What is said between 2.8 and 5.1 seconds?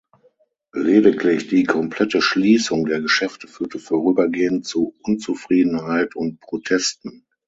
der Geschäfte führte vorübergehend zu